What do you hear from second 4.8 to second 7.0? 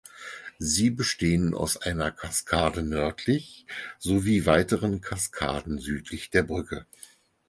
Kaskaden südlich der Brücke.